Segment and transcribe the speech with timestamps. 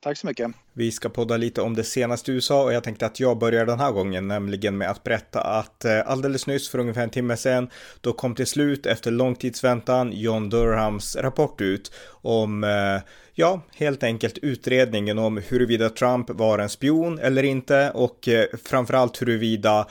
[0.00, 0.50] Tack så mycket.
[0.72, 3.80] Vi ska podda lite om det senaste USA och jag tänkte att jag börjar den
[3.80, 7.70] här gången, nämligen med att berätta att eh, alldeles nyss för ungefär en timme sedan,
[8.00, 13.02] då kom till slut efter långtidsväntan John Durhams rapport ut om, eh,
[13.34, 19.22] ja, helt enkelt utredningen om huruvida Trump var en spion eller inte och eh, framförallt
[19.22, 19.86] huruvida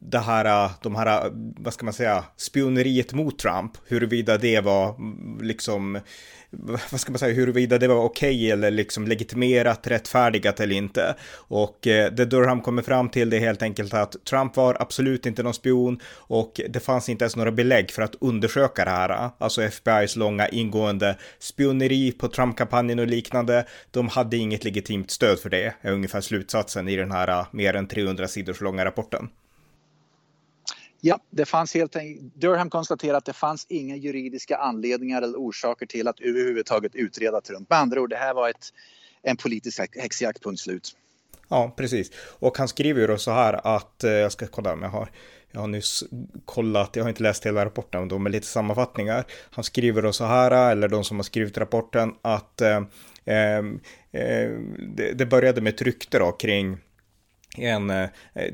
[0.00, 4.60] det här, äh, de här, äh, vad ska man säga, spioneriet mot Trump, huruvida det
[4.60, 6.00] var mm, liksom
[6.90, 11.14] vad ska man säga, huruvida det var okej okay eller liksom legitimerat, rättfärdigat eller inte.
[11.32, 15.26] Och äh, det Durham kommer fram till det är helt enkelt att Trump var absolut
[15.26, 19.30] inte någon spion och det fanns inte ens några belägg för att undersöka det här.
[19.38, 23.66] Alltså FBI's långa ingående spioneri på Trump-kampanjen och liknande.
[23.90, 27.88] De hade inget legitimt stöd för det, är ungefär slutsatsen i den här mer än
[27.88, 29.28] 300 sidors långa rapporten.
[31.00, 35.86] Ja, det fanns helt enkelt, Durham konstaterade att det fanns inga juridiska anledningar eller orsaker
[35.86, 37.70] till att överhuvudtaget utreda Trump.
[37.70, 38.72] Med andra ord, det här var ett,
[39.22, 40.96] en politisk häxjakt, punkt slut.
[41.48, 42.10] Ja, precis.
[42.38, 45.10] Och han skriver ju då så här att, eh, jag ska kolla om jag har,
[45.50, 46.04] jag har nyss
[46.44, 49.24] kollat, jag har inte läst hela rapporten, då med lite sammanfattningar.
[49.50, 52.82] Han skriver då så här, eller de som har skrivit rapporten, att eh,
[53.24, 53.58] eh,
[54.12, 54.50] eh
[54.96, 56.78] det, det började med ett rykte då kring
[57.58, 58.08] en eh,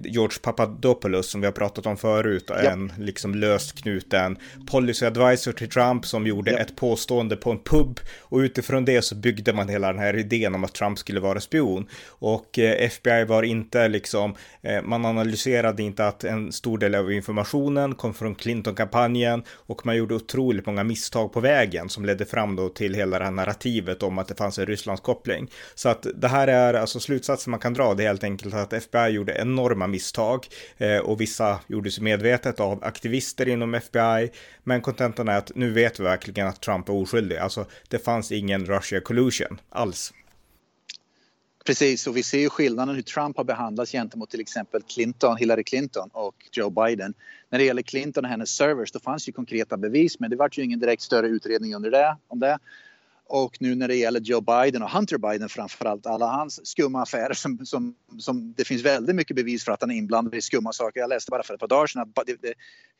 [0.05, 2.56] George Papadopoulos som vi har pratat om förut, ja.
[2.56, 4.39] en liksom löst knuten
[4.70, 6.58] policy advisor till Trump som gjorde ja.
[6.58, 10.55] ett påstående på en pub och utifrån det så byggde man hela den här idén
[10.55, 15.83] om att Trump skulle vara spion och eh, FBI var inte liksom, eh, man analyserade
[15.83, 20.84] inte att en stor del av informationen kom från Clinton-kampanjen och man gjorde otroligt många
[20.84, 24.34] misstag på vägen som ledde fram då till hela det här narrativet om att det
[24.34, 25.51] fanns en Rysslandskoppling.
[25.74, 28.73] Så att det här är alltså slutsatsen man kan dra, det är helt enkelt att
[28.86, 30.47] FBI gjorde enorma misstag
[30.79, 34.30] eh, och vissa gjordes medvetet av aktivister inom FBI.
[34.64, 37.36] Men kontentan är att nu vet vi verkligen att Trump är oskyldig.
[37.36, 40.13] Alltså, det fanns ingen Russia collusion alls.
[41.67, 45.64] Precis, och vi ser ju skillnaden hur Trump har behandlats gentemot till exempel Clinton, Hillary
[45.64, 47.14] Clinton och Joe Biden.
[47.51, 50.51] När det gäller Clinton och hennes servers, då fanns ju konkreta bevis, men det var
[50.52, 52.58] ju ingen direkt större utredning under det, om det.
[53.29, 57.35] Och nu när det gäller Joe Biden och Hunter Biden framförallt, alla hans skumma affärer
[57.35, 60.73] som, som, som det finns väldigt mycket bevis för att han är inblandad i skumma
[60.73, 61.01] saker.
[61.01, 62.29] Jag läste bara för ett par dagar sedan att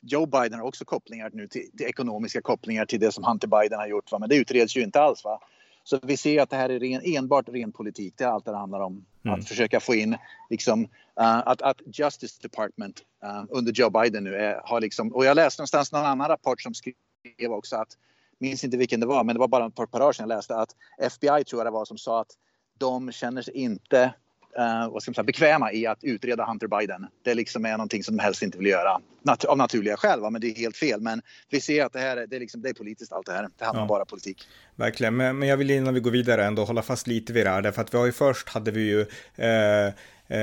[0.01, 3.79] Joe Biden har också kopplingar nu till, till, ekonomiska kopplingar till det som Hunter Biden
[3.79, 4.13] har gjort.
[4.13, 4.19] Va?
[4.19, 5.25] Men det utreds ju inte alls.
[5.25, 5.41] Va?
[5.85, 8.15] Så vi ser att det här är ren, enbart ren politik.
[8.17, 9.05] Det är allt det handlar om.
[9.25, 9.39] Mm.
[9.39, 10.17] Att försöka få in
[10.51, 10.89] liksom, uh,
[11.49, 15.61] att, att Justice Department uh, under Joe Biden nu är, har liksom, och jag läste
[15.61, 17.97] någonstans någon annan rapport som skrev också att
[18.39, 20.57] minns inte vilken det var, men det var bara ett par år sedan jag läste
[20.57, 22.31] att FBI tror jag det var som sa att
[22.79, 24.15] de känner sig inte
[24.59, 27.07] uh, vad ska man säga, bekväma i att utreda Hunter Biden.
[27.25, 29.01] Det liksom är någonting som de helst inte vill göra.
[29.23, 30.31] Nat av naturliga skäl, va?
[30.31, 31.01] men det är helt fel.
[31.01, 33.33] Men vi ser att det här är, det är, liksom, det är politiskt allt det
[33.33, 33.49] här.
[33.59, 33.89] Det handlar ja.
[33.89, 34.49] bara politik.
[34.75, 37.51] Verkligen, men, men jag vill innan vi går vidare ändå hålla fast lite vid det
[37.51, 37.63] här.
[37.63, 39.01] Därför att vi har ju först hade vi ju
[39.45, 39.93] eh,
[40.29, 40.39] eh,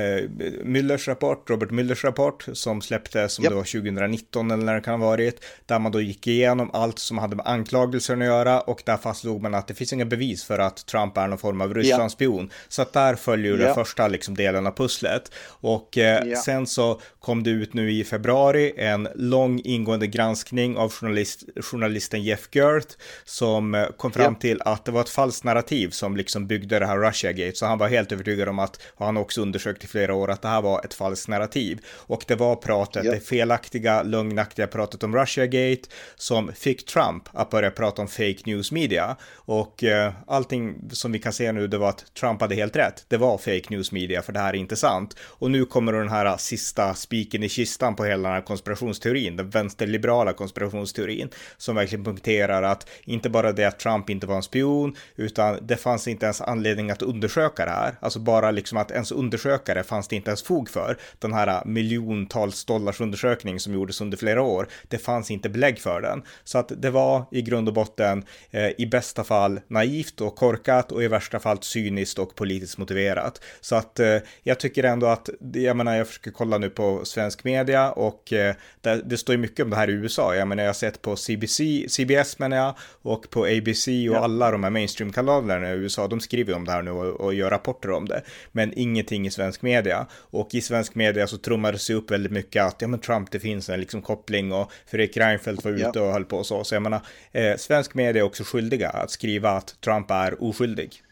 [0.64, 3.52] Müllers rapport, Robert Müllers rapport, som släpptes som yep.
[3.52, 7.18] då 2019 eller när det kan ha varit, där man då gick igenom allt som
[7.18, 10.58] hade med anklagelser att göra och där fastslog man att det finns inga bevis för
[10.58, 12.42] att Trump är någon form av Rysslandsspion.
[12.42, 12.52] Yep.
[12.68, 13.60] Så att där följer yep.
[13.60, 15.32] den första liksom delen av pusslet.
[15.46, 20.92] Och eh, sen så kom det ut nu i februari en lång ingående granskning av
[20.92, 25.90] journalist, journalisten Jeff Gert som eh, kom fram till att det var ett falskt narrativ
[25.90, 27.56] som liksom byggde det här Russia Gate.
[27.56, 30.30] Så han var helt övertygad om att, och han också undersökt försökt i flera år
[30.30, 31.80] att det här var ett falskt narrativ.
[32.08, 33.12] Och det var pratet, ja.
[33.12, 38.72] det felaktiga, lögnaktiga pratet om Russiagate som fick Trump att börja prata om fake news
[38.72, 39.16] media.
[39.46, 43.04] Och eh, allting som vi kan se nu, det var att Trump hade helt rätt.
[43.08, 45.16] Det var fake news media, för det här är inte sant.
[45.40, 49.50] Och nu kommer den här sista spiken i kistan på hela den här konspirationsteorin, den
[49.50, 54.96] vänsterliberala konspirationsteorin, som verkligen punkterar att inte bara det att Trump inte var en spion,
[55.16, 57.94] utan det fanns inte ens anledning att undersöka det här.
[58.00, 60.96] Alltså bara liksom att ens undersöka undersökare fanns det inte ens fog för.
[61.18, 66.00] Den här miljontals dollars undersökning som gjordes under flera år, det fanns inte belägg för
[66.00, 66.22] den.
[66.44, 70.92] Så att det var i grund och botten eh, i bästa fall naivt och korkat
[70.92, 73.40] och i värsta fall cyniskt och politiskt motiverat.
[73.60, 77.44] Så att eh, jag tycker ändå att, jag menar jag försöker kolla nu på svensk
[77.44, 80.34] media och eh, det, det, står ju mycket om det här i USA.
[80.34, 84.18] Jag menar jag har sett på CBC, CBS menar jag och på ABC och ja.
[84.18, 87.50] alla de här mainstream-kanalerna i USA, de skriver om det här nu och, och gör
[87.50, 88.22] rapporter om det.
[88.52, 90.06] Men ingenting i svensk media.
[90.12, 93.40] Och i svensk media så trummades det upp väldigt mycket att ja men Trump, det
[93.40, 96.00] finns en liksom koppling och Fredrik Reinfeldt var ute ja.
[96.00, 96.64] och höll på och så.
[96.64, 97.00] Så jag menar,
[97.32, 101.02] eh, svensk media är också skyldiga att skriva att Trump är oskyldig.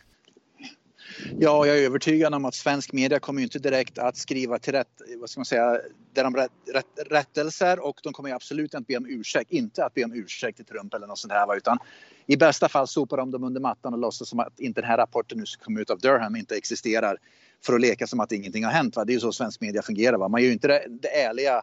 [1.38, 4.88] Ja, jag är övertygad om att svensk media kommer inte direkt att skriva till rätt,
[5.20, 5.80] vad ska man säga,
[6.12, 9.94] där de rätt, rätt, rättelser och de kommer absolut inte be om ursäkt, inte att
[9.94, 11.78] be om ursäkt till Trump eller något sånt här utan
[12.26, 14.96] i bästa fall sopar de dem under mattan och låtsas som att inte den här
[14.96, 17.16] rapporten nu som kom ut av Durham inte existerar
[17.66, 18.96] för att leka som att ingenting har hänt.
[18.96, 19.04] Va?
[19.04, 20.18] Det är ju så svensk media fungerar.
[20.18, 20.28] Va?
[20.28, 21.62] Man gör ju inte det, det ärliga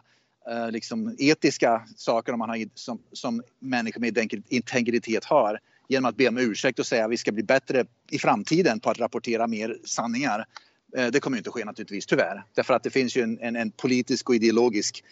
[0.50, 5.58] eh, liksom etiska saker man har, som, som människor med integritet har
[5.88, 8.90] genom att be om ursäkt och säga att vi ska bli bättre i framtiden på
[8.90, 10.44] att rapportera mer sanningar.
[10.96, 12.44] Eh, det kommer inte att ske naturligtvis, tyvärr.
[12.54, 15.04] Därför att det finns ju en, en, en politisk och ideologisk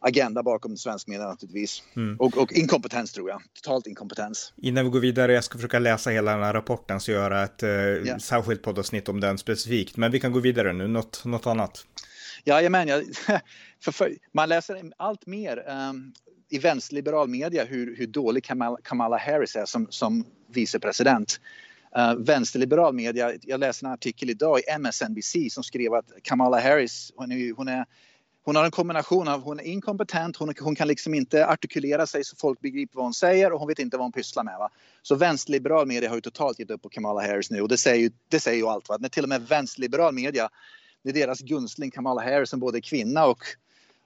[0.00, 1.82] agenda bakom svensk media naturligtvis.
[1.96, 2.16] Mm.
[2.16, 3.42] Och, och, inkompetens tror jag.
[3.62, 4.52] Totalt inkompetens.
[4.56, 7.62] Innan vi går vidare, jag ska försöka läsa hela den här rapporten så göra ett
[7.62, 8.18] eh, yeah.
[8.18, 9.96] särskilt poddavsnitt om den specifikt.
[9.96, 11.86] Men vi kan gå vidare nu, något, något annat.
[12.44, 13.04] Jajamän, jag,
[13.92, 16.12] för, man läser allt mer um,
[16.50, 21.40] i vänsterliberal media hur, hur dålig Kamala, Kamala Harris är som, som vicepresident.
[21.96, 27.12] Uh, vänsterliberal media, jag läste en artikel idag i MSNBC som skrev att Kamala Harris,
[27.16, 27.86] hon är, hon är
[28.44, 32.24] hon har en kombination av hon är inkompetent, hon, hon, kan liksom inte artikulera sig
[32.24, 34.58] så folk begriper vad hon säger och hon vet inte vad hon pysslar med.
[34.58, 34.70] Va?
[35.02, 38.02] Så vänsterliberal media har ju totalt gett upp på Kamala Harris nu och det säger
[38.02, 38.88] ju, det säger ju allt.
[38.88, 38.96] Va?
[39.00, 40.48] När till och med vänsterliberal media,
[41.02, 43.44] det är deras gunstling Kamala Harris som både är kvinna och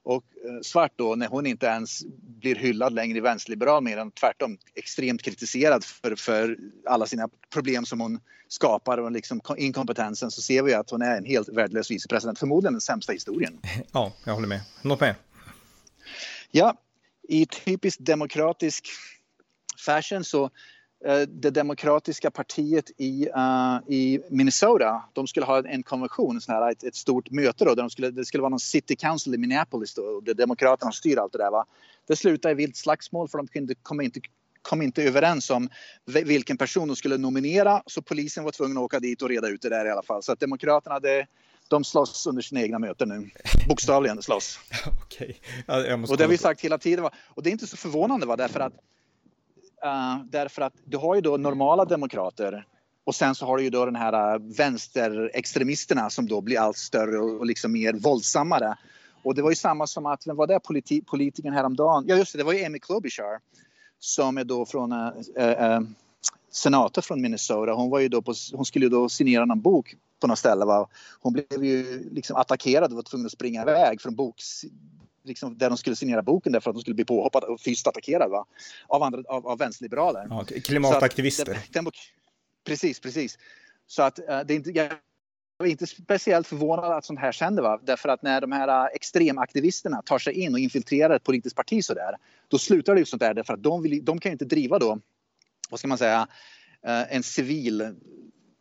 [0.05, 2.05] och eh, svart då, när hon inte ens
[2.41, 6.57] blir hyllad längre i vänsterliberal mer än tvärtom extremt kritiserad för, för
[6.87, 11.17] alla sina problem som hon skapar och liksom inkompetensen så ser vi att hon är
[11.17, 12.39] en helt värdelös vicepresident.
[12.39, 13.61] Förmodligen den sämsta historien.
[13.93, 14.61] Ja, jag håller med.
[14.83, 15.15] Något mer?
[16.51, 16.77] Ja,
[17.29, 18.89] i typisk demokratisk
[19.87, 20.51] fashion så
[21.29, 26.85] det demokratiska partiet i, uh, i Minnesota, de skulle ha en konvention, sån här, ett,
[26.85, 29.95] ett, stort möte då, där de skulle, det skulle vara någon city council i Minneapolis
[29.95, 31.51] då, och där demokraterna styr allt det där.
[31.51, 31.65] Va?
[32.07, 34.21] Det slutade i vilt slagsmål för de kunde, kom, inte,
[34.63, 35.69] kom inte överens om
[36.05, 39.63] vilken person de skulle nominera så polisen var tvungen att åka dit och reda ut
[39.63, 40.23] det där i alla fall.
[40.23, 41.27] Så att demokraterna, det,
[41.69, 43.31] de slåss under sina egna möten nu.
[43.69, 44.59] Bokstavligen slåss.
[45.05, 45.41] Okej.
[45.69, 45.93] Okay.
[45.93, 47.03] och det har vi sagt hela tiden.
[47.03, 47.11] Va?
[47.27, 48.37] Och det är inte så förvånande va?
[48.37, 48.73] därför att
[49.85, 52.67] Uh, därför att du har ju då normala demokrater
[53.05, 56.77] och sen så har du ju då den här eh, vänsterextremisterna som då blir allt
[56.77, 58.77] större och, liksom mer våldsammare.
[59.23, 62.05] Och det var ju samma som att, vem var det politi politikern häromdagen?
[62.09, 63.41] Ja just det, det var ju Amy Klobuchar
[63.99, 65.81] som är då från äh, äh,
[66.51, 67.73] senator från Minnesota.
[67.73, 70.65] Hon, var ju då på, hon skulle ju då signera någon bok på något ställe.
[70.65, 70.89] Va?
[71.21, 74.65] Hon blev ju liksom attackerad och var tvungen att springa iväg från boks,
[75.25, 78.31] liksom, där de skulle signera boken därför att de skulle bli påhoppade och fysiskt attackerade
[78.31, 78.47] va?
[78.87, 80.27] Av, andra, av, av vänsterliberaler.
[80.31, 81.53] Ja, klimataktivister.
[81.53, 81.93] Att, den, den,
[82.67, 83.39] precis, precis.
[83.87, 84.87] Så att uh, det är inte, jag
[85.59, 87.63] är inte speciellt förvånad att sånt här händer.
[87.63, 87.81] Va?
[87.83, 91.85] Därför att när de här uh, extremaktivisterna tar sig in och infiltrerar ett politiskt parti
[91.85, 92.17] så där,
[92.49, 94.79] då slutar det ju sånt där därför att de, vill, de kan ju inte driva
[94.79, 95.01] då,
[95.71, 96.21] vad ska man säga,
[96.87, 97.95] uh, en civil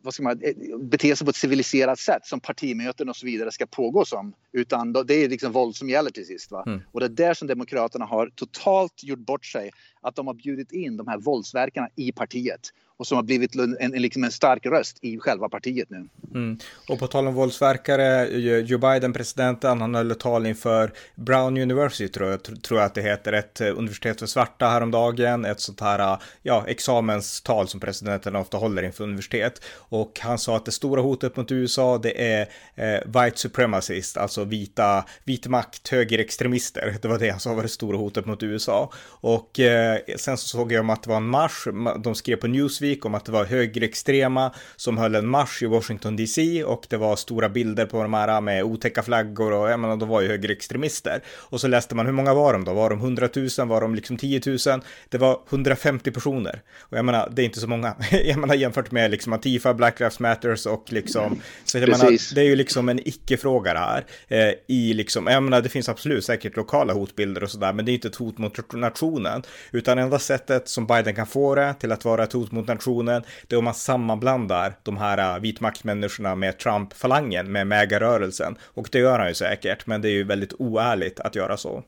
[0.04, 3.52] vad ska man, eh, bete sig på ett civiliserat sätt som partimöten och så vidare
[3.52, 4.34] ska pågå som.
[4.52, 6.50] Utan det är liksom våld som gäller till sist.
[6.50, 6.64] Va?
[6.66, 6.80] Mm.
[6.92, 9.70] Och det är där som Demokraterna har totalt gjort bort sig.
[10.00, 12.60] Att de har bjudit in de här våldsverkarna i partiet
[12.96, 16.08] och som har blivit en, en, liksom en stark röst i själva partiet nu.
[16.34, 16.58] Mm.
[16.88, 18.28] Och på tal om våldsverkare,
[18.60, 22.94] Joe Biden, presidenten, han höll ett tal inför Brown University, tror jag, tror jag att
[22.94, 27.80] det heter, ett eh, universitet för svarta häromdagen, ett sånt här, eh, ja, examenstal som
[27.80, 29.62] presidenten ofta håller inför universitet.
[29.76, 34.44] Och han sa att det stora hotet mot USA, det är eh, white supremacist, alltså
[34.44, 36.96] vita, vit makt, högerextremister.
[37.02, 38.92] Det var det han sa var det stora hotet mot USA.
[39.06, 41.68] Och eh, sen så såg jag om att det var en marsch,
[42.02, 45.66] de skrev på Newsweek Newsweek om att det var högerextrema som höll en marsch i
[45.66, 49.80] Washington DC och det var stora bilder på de här med otäcka flaggor och jag
[49.80, 51.22] menar, de var ju högerextremister.
[51.26, 52.72] Och så läste man hur många var de då?
[52.72, 53.68] Var de 100 000?
[53.68, 54.58] Var de liksom 10 000?
[55.08, 56.62] Det var 150 personer.
[56.80, 57.96] Och jag menar, det är inte så många.
[58.24, 62.40] jag menar jämfört med liksom Antifa, Black Lives Matters och liksom, så jag menar, det
[62.40, 64.04] är ju liksom en icke-fråga det här.
[64.28, 67.92] Eh, I liksom, jag menar, det finns absolut säkert lokala hotbilder och sådär, men det
[67.92, 71.92] är inte ett hot mot nationen, utan enda sättet som Biden kan få det till
[71.92, 76.34] att vara ett hot mot sanktionen, det är om man sammanblandar de här äh, vitmaktmänniskorna
[76.34, 78.56] med Trump-falangen, med MAGA-rörelsen.
[78.62, 81.82] Och det gör han ju säkert, men det är ju väldigt oärligt att göra så.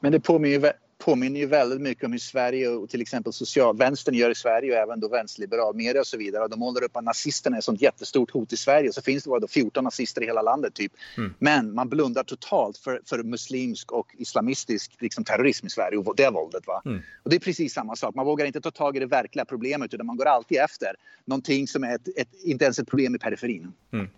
[0.00, 4.30] Men det påminner påminner ju väldigt mycket om hur Sverige och till exempel socialvänstern gör
[4.30, 6.48] i Sverige och även då vänsterliberal media och så vidare.
[6.48, 8.92] De målar upp att nazisterna är ett sånt jättestort hot i Sverige.
[8.92, 10.92] Så finns det bara då 14 nazister i hela landet typ.
[11.16, 11.34] Mm.
[11.38, 16.30] Men man blundar totalt för, för muslimsk och islamistisk liksom, terrorism i Sverige och det
[16.30, 16.66] våldet.
[16.66, 16.82] Va?
[16.84, 17.02] Mm.
[17.22, 18.14] Och det är precis samma sak.
[18.14, 21.68] Man vågar inte ta tag i det verkliga problemet utan man går alltid efter någonting
[21.68, 23.72] som är ett, ett, inte ens ett problem i periferin.
[23.92, 24.08] Mm.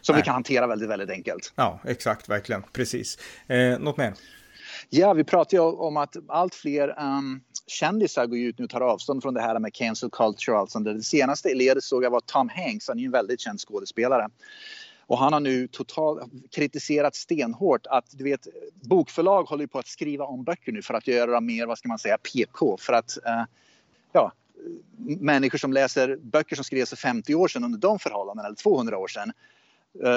[0.00, 0.22] Som Nej.
[0.22, 1.52] vi kan hantera väldigt, väldigt enkelt.
[1.54, 2.62] Ja, exakt, verkligen.
[2.72, 3.18] Precis.
[3.46, 4.14] Eh, något mer?
[4.94, 8.80] Ja, vi pratar ju om att allt fler um, kändisar går ut nu och tar
[8.80, 10.58] avstånd från det här med cancel culture.
[10.58, 10.78] Alltså.
[10.78, 13.60] Det senaste i ledet såg jag var Tom Hanks, han är ju en väldigt känd
[13.60, 14.28] skådespelare.
[15.06, 20.24] Och han har nu totalt kritiserat stenhårt att du vet, bokförlag håller på att skriva
[20.24, 22.76] om böcker nu för att göra dem mer, vad ska man säga, PK.
[22.80, 23.44] För att, uh,
[24.12, 24.32] ja,
[25.20, 28.98] människor som läser böcker som skrevs för 50 år sedan under de förhållandena, eller 200
[28.98, 29.32] år sedan,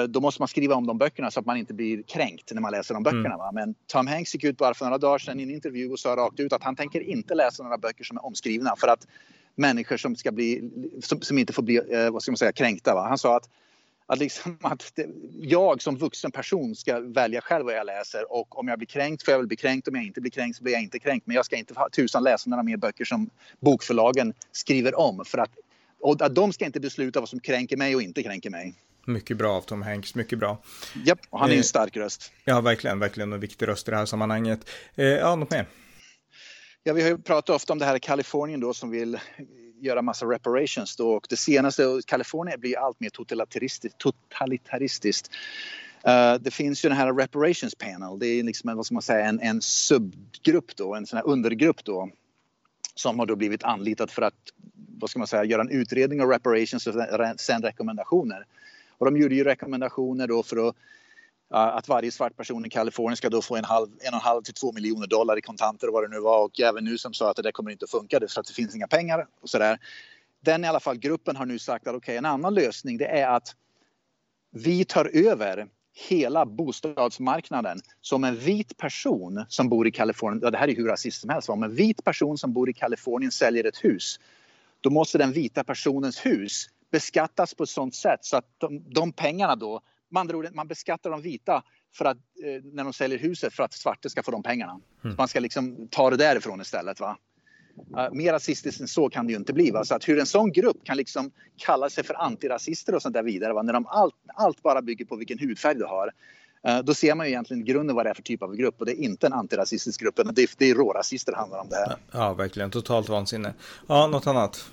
[0.08, 2.72] då måste man skriva om de böckerna så att man inte blir kränkt när man
[2.72, 3.34] läser de böckerna.
[3.34, 3.54] Mm.
[3.54, 6.16] Men Tom Hanks gick ut bara för några dagar sedan i en intervju och sa
[6.16, 9.06] rakt ut att han tänker inte läsa några böcker som är omskrivna för att
[9.54, 10.70] människor som, ska bli,
[11.02, 12.94] som, som inte får bli eh, vad ska man säga, kränkta.
[12.94, 13.08] Va?
[13.08, 13.48] Han sa att,
[14.06, 18.58] att, liksom, att det, jag som vuxen person ska välja själv vad jag läser och
[18.58, 19.88] om jag blir kränkt får jag väl bli kränkt.
[19.88, 21.26] Om jag inte blir kränkt så blir jag inte kränkt.
[21.26, 23.30] Men jag ska inte ha tusan läsa några mer böcker som
[23.60, 25.50] bokförlagen skriver om för att
[26.00, 28.74] och att de ska inte besluta vad som kränker mig och inte kränker mig.
[29.06, 30.58] Mycket bra av Tom Hanks, mycket bra.
[31.04, 32.32] Japp, och han är en eh, stark röst.
[32.44, 34.70] Ja, verkligen, verkligen en viktig röst i det här sammanhanget.
[34.94, 35.66] Eh, ja, något mer?
[36.82, 39.18] Ja, vi har ju pratat ofta om det här i Kalifornien då som vill
[39.80, 43.98] göra massa reparations då och det senaste, Kalifornien blir allt mer totalitaristiskt.
[43.98, 45.30] totalitaristiskt.
[46.08, 49.26] Uh, det finns ju den här reparations panel, det är liksom vad ska man säga,
[49.26, 52.10] en, en subgrupp då, en sån här undergrupp då
[52.94, 54.34] som har då blivit anlitad för att
[54.98, 56.94] vad ska man säga, göra en utredning av reparations och
[57.36, 58.46] sen rekommendationer.
[58.98, 60.76] Och de gjorde ju rekommendationer då för att
[61.48, 64.42] att varje svart person i Kalifornien ska då få en, halv, en och en halv
[64.42, 66.44] till två miljoner dollar i kontanter och vad det nu var.
[66.44, 68.52] Och även nu som sa att det där kommer inte att funka för att det
[68.52, 69.78] finns inga pengar och sådär.
[70.40, 73.06] Den i alla fall gruppen har nu sagt att okej okay, en annan lösning det
[73.06, 73.54] är att
[74.50, 75.68] vi tar över
[76.08, 80.88] hela bostadsmarknaden som en vit person som bor i Kalifornien, ja, det här är hur
[80.88, 84.20] rasistiskt som helst, om en vit person som bor i Kalifornien säljer ett hus,
[84.80, 89.12] då måste den vita personens hus beskattas på ett sådant sätt så att de, de
[89.12, 91.62] pengarna då, med andra ord, man beskattar de vita
[91.94, 94.80] för att, eh, när de säljer huset för att svarta ska få de pengarna.
[95.04, 95.16] Mm.
[95.16, 97.00] man ska liksom ta det därifrån istället.
[97.00, 97.18] Va?
[97.96, 99.70] Uh, mer rasistiskt än så kan det ju inte bli.
[99.70, 99.84] Va?
[99.84, 103.22] Så att hur en sån grupp kan liksom kalla sig för antirasister och sånt där
[103.22, 103.62] vidare, va?
[103.62, 106.12] när de allt, allt bara bygger på vilken hudfärg du har.
[106.68, 108.86] Uh, då ser man ju egentligen grunden vad det är för typ av grupp och
[108.86, 111.96] det är inte en antirasistisk grupp, det är, det är rårasister handlar om det här.
[112.12, 112.70] Ja, verkligen.
[112.70, 113.54] Totalt vansinne.
[113.86, 114.70] Ja, något annat?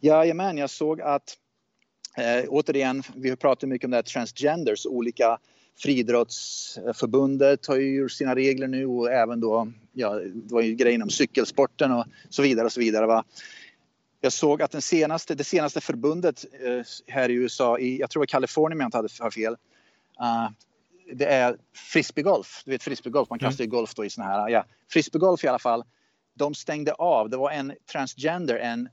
[0.00, 1.36] Jajamän, jag såg att
[2.16, 5.38] eh, återigen, vi har pratat mycket om det här transgenders, olika
[5.78, 11.02] Friidrottsförbundet har ju gjort sina regler nu och även då, ja, det var ju grejen
[11.02, 13.06] om cykelsporten och så vidare och så vidare.
[13.06, 13.24] Va?
[14.20, 18.20] Jag såg att den senaste, det senaste förbundet eh, här i USA, i, jag tror
[18.20, 19.52] det var Kalifornien om jag inte hade har fel,
[20.20, 20.50] uh,
[21.12, 22.62] det är frisbeegolf.
[22.64, 25.58] Du vet frisbeegolf, man kastar ju golf då i såna här, ja, frisbeegolf i alla
[25.58, 25.84] fall.
[26.34, 28.88] De stängde av, det var en transgender, en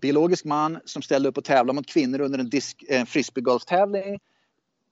[0.00, 4.18] biologisk man som ställde upp och tävlade mot kvinnor under en disk, eh, frisbeegolftävling.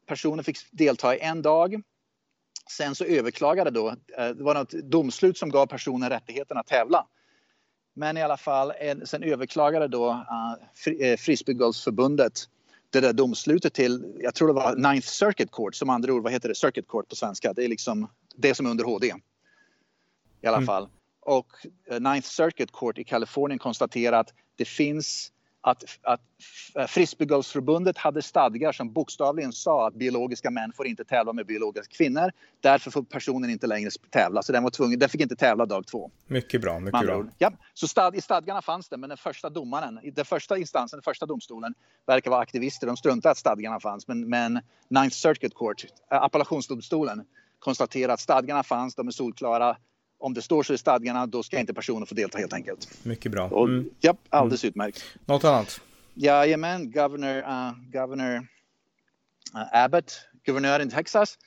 [0.07, 1.83] Personen fick delta i en dag.
[2.71, 7.07] Sen så överklagade då, eh, det var något domslut som gav personen rättigheten att tävla.
[7.95, 8.73] Men i alla fall,
[9.05, 12.49] sen överklagade då uh, Frisbeegolfsförbundet
[12.91, 16.33] det där domslutet till, jag tror det var Ninth Circuit Court, som andra ord, vad
[16.33, 17.53] heter det, Circuit Court på svenska?
[17.53, 19.07] Det är liksom det som är under HD.
[20.41, 20.67] I alla mm.
[20.67, 20.89] fall.
[21.27, 21.47] Och
[22.01, 26.21] Ninth Circuit Court i Kalifornien konstaterar att det finns att, att
[26.89, 32.31] Frisbeegolfsförbundet hade stadgar som bokstavligen sa att biologiska män får inte tävla med biologiska kvinnor.
[32.61, 34.43] Därför får personen inte längre tävla.
[34.43, 36.11] Så den var tvungen, den fick inte tävla dag två.
[36.27, 37.25] Mycket bra, mycket bra.
[37.39, 41.03] Ja, så stad, i stadgarna fanns det, men den första domaren, den första instansen, den
[41.03, 41.75] första domstolen
[42.07, 42.87] verkar vara aktivister.
[42.87, 47.25] De struntade att stadgarna fanns, men, men Ninth Circuit Court, appellationsdomstolen,
[47.59, 49.77] konstaterar att stadgarna fanns, de är solklara
[50.19, 53.05] om det står så i stadgarna, då ska inte personen få delta helt enkelt.
[53.05, 53.49] Mycket bra.
[53.49, 53.91] Och, mm.
[54.01, 54.69] Ja, alldeles mm.
[54.69, 55.05] utmärkt.
[55.25, 55.81] Något annat?
[56.15, 58.37] Jajamän, governor, uh, governor
[59.55, 61.39] uh, Abbott, guvernören i Texas,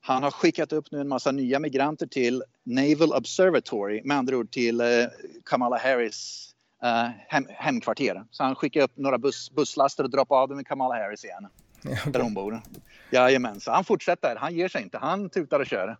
[0.00, 4.50] han har skickat upp nu en massa nya migranter till Naval Observatory, med andra ord
[4.50, 5.06] till uh,
[5.44, 6.48] Kamala Harris
[6.84, 8.24] uh, hem, hemkvarter.
[8.30, 11.46] Så han skickar upp några buss, busslaster och droppar av dem i Kamala Harris igen.
[11.82, 12.12] Ja, okay.
[12.12, 12.62] Där hon bor.
[13.10, 14.36] Jajamän, så han fortsätter.
[14.36, 14.98] Han ger sig inte.
[14.98, 15.96] Han tutar och kör.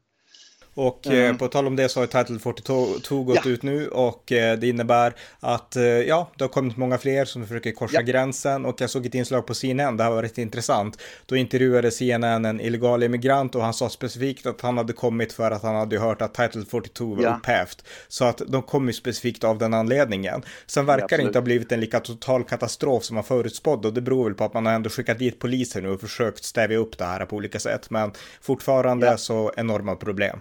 [0.79, 1.39] Och mm.
[1.39, 3.51] på tal om det så har Title 42 gått ja.
[3.51, 7.97] ut nu och det innebär att ja, det har kommit många fler som försöker korsa
[7.97, 8.01] ja.
[8.01, 10.99] gränsen och jag såg ett inslag på CNN, det har varit intressant.
[11.27, 15.51] Då intervjuade CNN en illegal immigrant och han sa specifikt att han hade kommit för
[15.51, 17.37] att han hade hört att Title 42 var ja.
[17.37, 17.85] upphävt.
[18.09, 20.43] Så att de kom ju specifikt av den anledningen.
[20.67, 24.01] Sen verkar det inte ha blivit en lika total katastrof som man förutspådde och det
[24.01, 26.99] beror väl på att man har ändå skickat dit poliser nu och försökt stävja upp
[26.99, 27.91] det här på olika sätt.
[27.91, 30.41] Men fortfarande så enorma problem.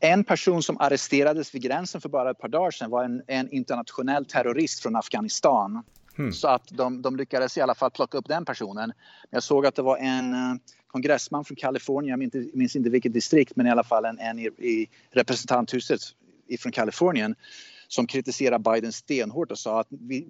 [0.00, 3.50] En person som arresterades vid gränsen för bara ett par dagar sedan var en, en
[3.50, 5.82] internationell terrorist från Afghanistan.
[6.16, 6.32] Hmm.
[6.32, 8.92] Så att de, de, lyckades i alla fall plocka upp den personen.
[9.30, 12.90] Jag såg att det var en uh, kongressman från Kalifornien, jag minns inte, minns inte
[12.90, 16.00] vilket distrikt, men i alla fall en, en i, i representanthuset
[16.58, 17.34] från Kalifornien
[17.88, 20.26] som kritiserade Biden stenhårt och sa att vi,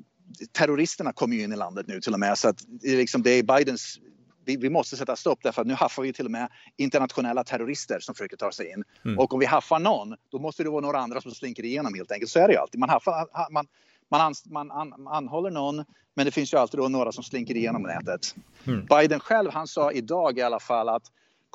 [0.52, 3.42] terroristerna kommer ju in i landet nu till och med så att liksom, det är
[3.42, 4.00] Bidens
[4.46, 8.00] vi, vi, måste sätta stopp därför att nu haffar vi till och med internationella terrorister
[8.00, 8.84] som försöker ta sig in.
[9.04, 9.18] Mm.
[9.18, 12.12] Och om vi haffar någon, då måste det vara några andra som slinker igenom helt
[12.12, 12.30] enkelt.
[12.30, 12.80] Så är det ju alltid.
[12.80, 13.12] Man, haffar,
[13.50, 13.66] man,
[14.10, 15.84] man, an, man an, anhåller någon,
[16.14, 18.34] men det finns ju alltid några som slinker igenom nätet.
[18.66, 18.86] Mm.
[18.86, 21.02] Biden själv, han sa idag i alla fall att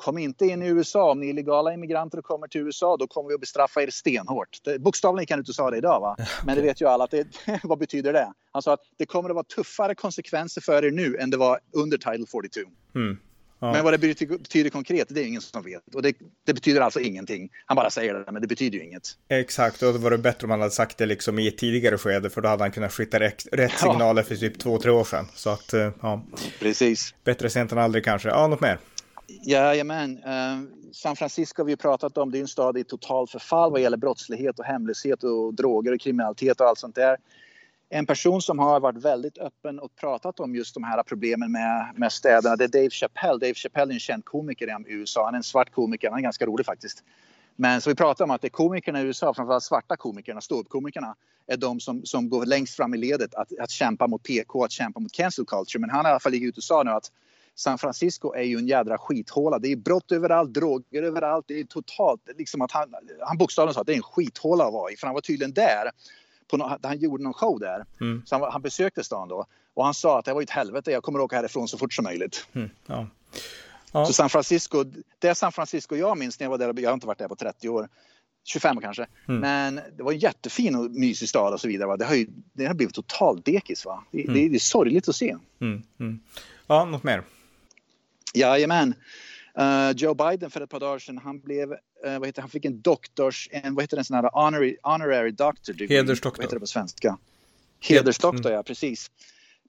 [0.00, 1.10] kom inte in i USA.
[1.10, 3.90] Om ni är illegala immigranter och kommer till USA då kommer vi att bestraffa er
[3.90, 4.58] stenhårt.
[4.64, 6.16] Det, bokstavligen kan du inte säga det idag va?
[6.44, 7.26] Men det vet ju alla att det,
[7.62, 8.32] vad betyder det?
[8.52, 11.58] Han sa att det kommer att vara tuffare konsekvenser för er nu än det var
[11.72, 12.60] under Title 42.
[12.94, 13.18] Mm.
[13.62, 13.72] Ja.
[13.72, 15.94] Men vad det betyder, konkret, det är ingen som vet.
[15.94, 16.16] Och det,
[16.46, 17.48] det, betyder alltså ingenting.
[17.66, 19.02] Han bara säger det, men det betyder ju inget.
[19.28, 21.98] Exakt, och det var det bättre om han hade sagt det liksom i ett tidigare
[21.98, 24.26] skede, för då hade han kunnat skicka rätt, rätt signaler ja.
[24.28, 25.26] för typ två, tre år sedan.
[25.34, 26.22] Så att, eh, ja.
[26.60, 27.14] Precis.
[27.24, 28.28] Bättre sent än aldrig kanske.
[28.28, 28.78] Ja, något mer?
[29.42, 30.18] Jajamän.
[30.18, 30.58] Eh,
[30.92, 32.30] San Francisco har vi pratat om.
[32.30, 36.00] Det är en stad i total förfall vad gäller brottslighet och hemlöshet och droger och
[36.00, 37.16] kriminalitet och allt sånt där.
[37.88, 41.92] En person som har varit väldigt öppen och pratat om just de här problemen med,
[41.96, 43.38] med städerna det är Dave Chappelle.
[43.38, 45.24] Dave Chappelle är en känd komiker i USA.
[45.24, 46.10] Han är en svart komiker.
[46.10, 47.04] Han är ganska rolig faktiskt.
[47.56, 51.14] Men så vi pratar om att det är komikerna i USA, framförallt svarta komikerna, ståuppkomikerna,
[51.46, 54.72] är de som, som går längst fram i ledet att, att kämpa mot PK, att
[54.72, 55.80] kämpa mot cancel culture.
[55.80, 57.12] Men han har i alla fall ut och sa nu att
[57.60, 59.58] San Francisco är ju en jädra skithåla.
[59.58, 61.44] Det är brott överallt, droger överallt.
[61.48, 64.72] Det är totalt liksom att han, han bokstavligen sa att det är en skithåla att
[64.72, 64.96] vara i.
[64.96, 65.90] För han var tydligen där.
[66.50, 67.84] På no, han gjorde någon show där.
[68.00, 68.22] Mm.
[68.26, 69.46] Så han, han, besökte stan då.
[69.74, 70.90] Och han sa att det var ett helvete.
[70.90, 72.46] Jag kommer åka härifrån så fort som möjligt.
[72.52, 72.70] Mm.
[72.86, 73.06] Ja.
[73.92, 74.06] Ja.
[74.06, 74.84] Så San Francisco,
[75.18, 77.36] det San Francisco jag minns när jag var där, jag har inte varit där på
[77.36, 77.88] 30 år.
[78.44, 79.06] 25 kanske.
[79.28, 79.40] Mm.
[79.40, 81.88] Men det var en jättefin och mysig stad och så vidare.
[81.88, 81.96] Va?
[81.96, 83.84] Det, har ju, det har blivit totalt dekis.
[83.84, 84.04] Va?
[84.10, 84.34] Det, mm.
[84.34, 85.36] det, det är sorgligt att se.
[85.60, 85.82] Mm.
[85.98, 86.20] mm.
[86.66, 87.24] Ja, något mer?
[88.34, 88.94] Jajamän.
[89.58, 91.78] Uh, Joe Biden för ett par dagar sedan, han blev, uh,
[92.18, 95.72] vad heter, han fick en doktors, en, vad heter den sån här honorary, honorary doctor
[95.72, 95.96] degree.
[95.96, 96.38] Hedersdoktor.
[96.38, 97.18] Vad heter det på svenska?
[97.80, 98.56] Hedersdoktor, mm.
[98.56, 99.10] ja precis.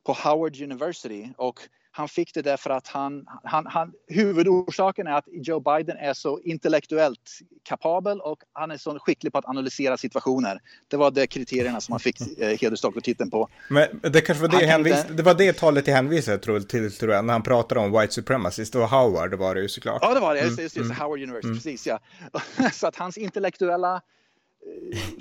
[0.03, 1.59] På Howard University och
[1.93, 6.39] han fick det därför att han, han, han, huvudorsaken är att Joe Biden är så
[6.39, 10.59] intellektuellt kapabel och han är så skicklig på att analysera situationer.
[10.87, 13.49] Det var de kriterierna som han fick eh, hedersdoktortiteln på.
[13.69, 15.13] Men det kanske var det, hänvis, inte...
[15.13, 18.13] det var det talet i hänvisade tror, till, tror jag, när han pratade om white
[18.13, 18.73] supremacist.
[18.73, 19.99] Det var Howard, det var det ju såklart.
[20.01, 20.41] Ja, det var det.
[20.41, 20.97] Just, just, just, mm.
[20.97, 21.57] Howard University, mm.
[21.57, 21.99] precis ja.
[22.73, 24.01] så att hans intellektuella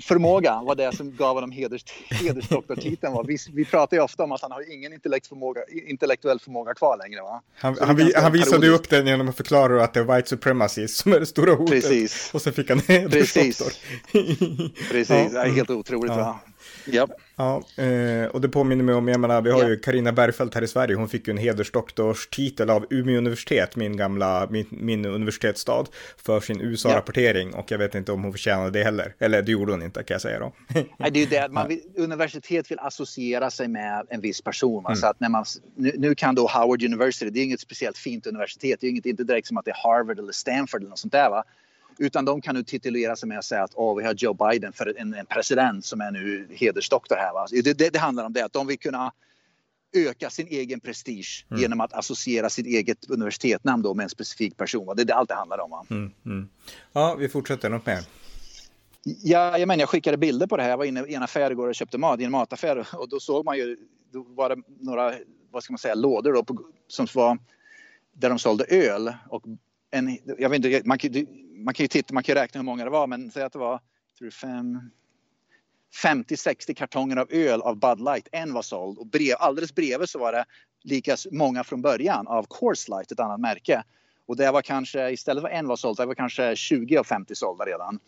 [0.01, 3.27] förmåga var det som gav honom heders, hedersdoktortiteln.
[3.27, 4.91] Vi, vi pratar ju ofta om att han har ingen
[5.29, 7.21] förmåga, intellektuell förmåga kvar längre.
[7.21, 7.41] Va?
[7.53, 11.13] Han, han, han visade upp den genom att förklara att det är white supremacy som
[11.13, 11.81] är det stora hotet.
[11.81, 12.33] Precis.
[12.33, 13.71] Och så fick han hedersdoktor.
[14.11, 15.33] Precis, Precis.
[15.33, 15.43] Ja.
[15.43, 16.11] det är helt otroligt.
[16.11, 16.39] Ja.
[16.85, 17.07] Ja.
[17.35, 19.69] ja eh, och det påminner mig om, jag menar, vi har ja.
[19.69, 23.97] ju Karina Bergfeldt här i Sverige, hon fick ju en hedersdoktorstitel av Umeå universitet, min
[23.97, 25.85] gamla, min, min universitetsstad,
[26.17, 27.59] för sin USA-rapportering ja.
[27.59, 29.15] och jag vet inte om hon förtjänade det heller.
[29.19, 30.53] Eller det gjorde hon inte kan jag säga då.
[30.97, 34.85] Nej, det är ju det, man vill, universitet vill associera sig med en viss person.
[34.85, 34.95] Mm.
[34.95, 38.27] Så att när man, nu, nu, kan då Howard University, det är inget speciellt fint
[38.27, 40.99] universitet, det är inget, inte direkt som att det är Harvard eller Stanford eller något
[40.99, 41.43] sånt där va.
[41.97, 44.73] Utan de kan nu titulera sig med att säga att oh, vi har Joe Biden
[44.73, 47.63] för en, en president som är nu hedersdoktor här.
[47.63, 49.11] Det, det, det, handlar om det, att de vill kunna
[49.93, 51.61] öka sin egen prestige mm.
[51.61, 54.85] genom att associera sitt eget universitetnamn då med en specifik person.
[54.85, 54.93] Va?
[54.93, 55.85] Det är det allt det handlar om.
[55.89, 56.49] Mm, mm.
[56.93, 57.69] Ja, vi fortsätter.
[57.69, 57.99] Något mer?
[59.03, 60.69] Ja, men jag skickade bilder på det här.
[60.69, 63.19] Jag var inne i en affär igår och köpte mat i en mataffär och då
[63.19, 63.77] såg man ju,
[64.11, 65.13] då var det några,
[65.51, 67.37] vad ska man säga, lådor då på, som var
[68.13, 69.43] där de sålde öl och
[69.91, 70.97] en, jag vet inte, man,
[71.63, 73.59] man kan ju titta, man kan räkna hur många det var, men säg att det
[73.59, 73.79] var
[76.03, 78.27] 50-60 kartonger av öl av Bud Light.
[78.31, 80.45] En var såld och brev, alldeles bredvid så var det
[80.83, 83.83] lika många från början av Coors Light, ett annat märke.
[84.25, 87.35] Och det var kanske, istället för en var såld, det var kanske 20 av 50
[87.35, 87.99] sålda redan.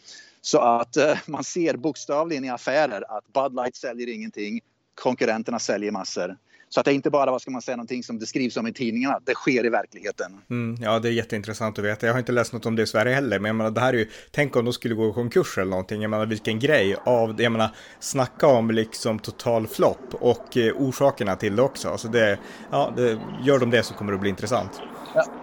[0.41, 4.61] Så att eh, man ser bokstavligen i affärer att Bud Light säljer ingenting,
[4.95, 6.38] konkurrenterna säljer massor.
[6.73, 8.67] Så att det är inte bara, vad ska man säga, någonting som det skrivs om
[8.67, 9.19] i tidningarna.
[9.25, 10.32] Det sker i verkligheten.
[10.49, 12.06] Mm, ja, det är jätteintressant att veta.
[12.06, 13.93] Jag har inte läst något om det i Sverige heller, men jag menar, det här
[13.93, 16.01] är ju, tänk om de skulle gå i konkurs eller någonting.
[16.01, 21.36] Jag menar, vilken grej av, jag menar, snacka om liksom total flopp och eh, orsakerna
[21.36, 21.89] till det också.
[21.89, 22.39] Alltså det,
[22.71, 24.82] ja, det, gör de det så kommer det att bli intressant.
[25.15, 25.42] Ja.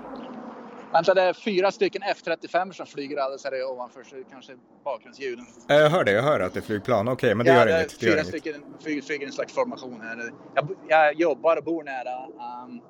[0.92, 4.52] Vänta, det är fyra stycken F35 som flyger alldeles här ovanför, så kanske
[4.84, 5.38] bakgrundsljud.
[5.68, 7.08] Jag hör det, jag hör att det är flygplan.
[7.08, 8.00] Okej, okay, men det ja, gör det inget.
[8.00, 10.32] Det fyra stycken flyger, flyger en slags formation här.
[10.54, 12.26] Jag, jag jobbar och bor nära,
[12.64, 12.80] um,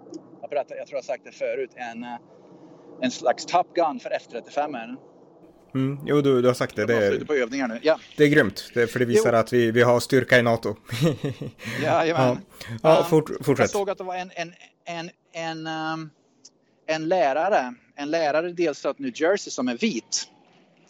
[0.41, 2.17] jag, berättar, jag tror jag sagt det förut, en, uh,
[3.01, 4.97] en slags Top Gun för F35.
[5.75, 6.87] Mm, jo, du, du har sagt det.
[6.87, 7.79] Det är, på övningar nu.
[7.83, 7.99] Ja.
[8.17, 9.39] det är grymt, det, för det visar jo.
[9.39, 10.77] att vi, vi har styrka i NATO.
[11.83, 12.39] Jajamän.
[12.83, 13.59] Ja, ja um, fort, fortsätt.
[13.59, 14.53] Jag såg att det var en, en,
[14.85, 16.11] en, en, um,
[16.91, 20.29] en lärare en lärare i delstaten New Jersey som är vit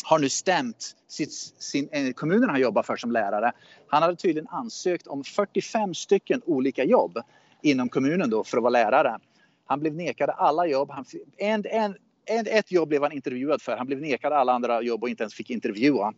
[0.04, 3.52] har nu stämt sitt, sin, eh, kommunen han jobbar för som lärare.
[3.88, 7.18] Han hade tydligen ansökt om 45 stycken olika jobb
[7.62, 9.18] inom kommunen då för att vara lärare.
[9.66, 10.90] Han blev nekad alla jobb.
[10.90, 11.04] Han,
[11.36, 13.76] en, en, ett jobb blev han intervjuad för.
[13.76, 16.12] Han blev nekad alla andra jobb och inte ens fick intervjua.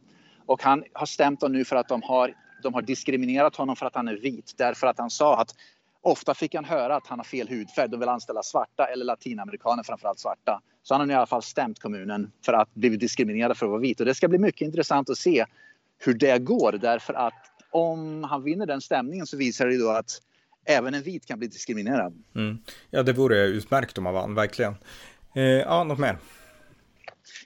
[0.46, 3.86] Och han har stämt dem nu för att de har, de har diskriminerat honom för
[3.86, 4.54] att han är vit.
[4.56, 5.54] Därför att han sa att
[6.04, 7.88] Ofta fick han höra att han har fel hudfärg.
[7.88, 10.60] De vill anställa svarta eller latinamerikaner, framförallt svarta.
[10.82, 13.80] Så han har i alla fall stämt kommunen för att bli diskriminerad för att vara
[13.80, 14.00] vit.
[14.00, 15.44] Och det ska bli mycket intressant att se
[15.98, 17.34] hur det går därför att
[17.70, 20.20] om han vinner den stämningen så visar det då att
[20.64, 22.22] även en vit kan bli diskriminerad.
[22.34, 22.58] Mm.
[22.90, 24.74] Ja, det vore utmärkt om han vann, verkligen.
[25.34, 26.18] Eh, ja, något mer?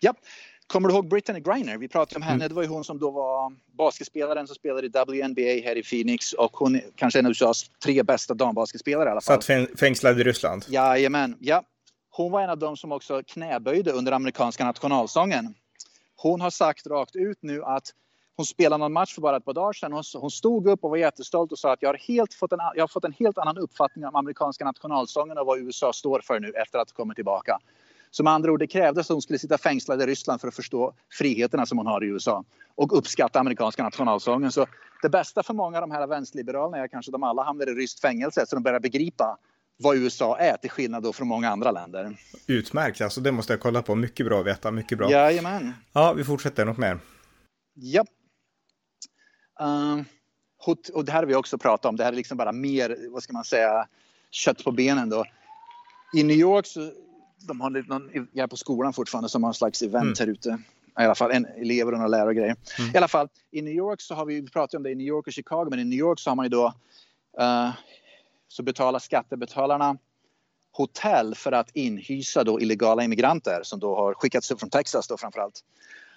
[0.00, 0.14] Ja,
[0.66, 1.78] Kommer du ihåg Brittany Griner?
[1.78, 2.34] Vi pratade om henne.
[2.34, 2.48] Mm.
[2.48, 6.32] Det var ju hon som då var basketspelaren som spelade i WNBA här i Phoenix
[6.32, 9.42] och hon är kanske en av USAs tre bästa dambasketspelare i alla fall.
[9.42, 10.64] Satt fängslad i Ryssland?
[10.68, 11.62] Jajamän, ja.
[12.10, 15.54] Hon var en av dem som också knäböjde under amerikanska nationalsången.
[16.16, 17.92] Hon har sagt rakt ut nu att
[18.36, 19.92] hon spelade någon match för bara ett par dagar sedan.
[19.92, 22.58] Hon, hon stod upp och var jättestolt och sa att jag har, helt fått en,
[22.74, 26.40] jag har fått en helt annan uppfattning om amerikanska nationalsången och vad USA står för
[26.40, 27.58] nu efter att ha kommit tillbaka.
[28.16, 30.54] Så med andra ord, det krävdes att hon skulle sitta fängslad i Ryssland för att
[30.54, 34.52] förstå friheterna som hon har i USA och uppskatta amerikanska nationalsången.
[34.52, 34.66] Så
[35.02, 37.74] det bästa för många av de här vänsterliberalerna är kanske att de alla hamnar i
[37.74, 39.38] ryskt fängelse så de börjar begripa
[39.78, 42.16] vad USA är till skillnad då från många andra länder.
[42.46, 43.94] Utmärkt, alltså det måste jag kolla på.
[43.94, 45.10] Mycket bra att veta, mycket bra.
[45.10, 45.72] Jajamän.
[45.92, 46.64] Ja, vi fortsätter.
[46.64, 46.98] Något mer?
[47.74, 48.04] Ja.
[49.60, 50.02] Uh,
[50.94, 51.96] och det här har vi också pratat om.
[51.96, 53.88] Det här är liksom bara mer, vad ska man säga,
[54.30, 55.24] kött på benen då.
[56.14, 56.92] I New York så
[57.40, 60.14] de har någon, jag är på skolan fortfarande som har en slags event mm.
[60.18, 60.58] här ute.
[61.00, 62.56] I alla fall en elever och några lärare och grejer.
[62.78, 62.94] Mm.
[62.94, 65.06] I alla fall i New York så har vi, vi pratat om det i New
[65.06, 66.66] York och Chicago, men i New York så har man ju då
[67.40, 67.70] uh,
[68.48, 69.98] så betalar skattebetalarna
[70.72, 75.16] hotell för att inhysa då illegala immigranter som då har skickats upp från Texas då
[75.16, 75.64] framförallt.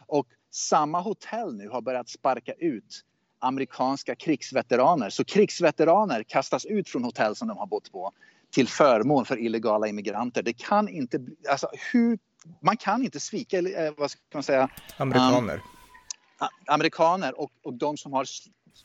[0.07, 3.03] Och samma hotell nu har börjat sparka ut
[3.39, 5.09] amerikanska krigsveteraner.
[5.09, 8.11] Så krigsveteraner kastas ut från hotell som de har bott på
[8.51, 10.43] till förmån för illegala immigranter.
[10.43, 12.19] Det kan inte, alltså hur,
[12.61, 14.69] man kan inte svika, eh, vad ska man säga?
[14.97, 15.53] Amerikaner.
[15.53, 15.61] Um,
[16.67, 18.25] amerikaner och, och de som har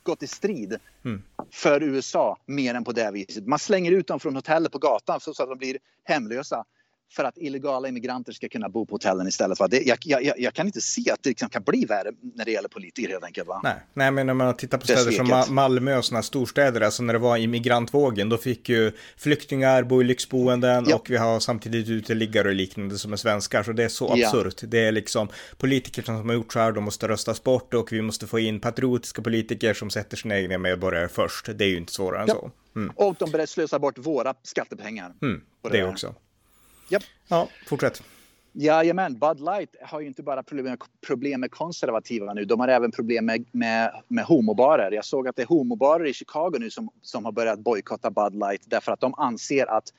[0.03, 1.23] gått i strid mm.
[1.51, 3.47] för USA mer än på det viset.
[3.47, 6.65] Man slänger ut dem från hotellet på gatan så att de blir hemlösa
[7.13, 9.61] för att illegala immigranter ska kunna bo på hotellen istället.
[9.61, 9.69] Va?
[9.69, 12.51] Det, jag, jag, jag, kan inte se att det liksom kan bli värre när det
[12.51, 13.49] gäller politiker helt enkelt.
[13.49, 13.61] Va?
[13.65, 17.13] Nej, nej, men när man tittar på städer som Malmö och sådana storstäder, alltså när
[17.13, 20.97] det var immigrantvågen, då fick ju flyktingar bo i lyxboenden ja.
[20.97, 24.63] och vi har samtidigt uteliggare och liknande som är svenskar, så det är så absurt.
[24.63, 24.69] Ja.
[24.69, 28.03] Det är liksom politiker som har gjort så här, de måste röstas bort och vi
[28.03, 31.49] måste få in patriotiska politiker som sätter sina egna medborgare först.
[31.55, 32.35] Det är ju inte svårare än ja.
[32.35, 32.51] så.
[32.77, 32.93] Mm.
[32.97, 35.15] Och de börjar slösa bort våra skattepengar.
[35.23, 36.15] Mm, det, det också.
[36.91, 37.03] Yep.
[37.29, 38.03] Ja, fortsätt.
[38.57, 42.91] Jajamän, Bud Light har ju inte bara problem, problem med konservativa nu, de har även
[42.91, 44.93] problem med, med, med homobarer.
[44.93, 48.35] Jag såg att det är homobarer i Chicago nu som, som har börjat bojkotta Bud
[48.35, 49.93] Light därför att de anser att,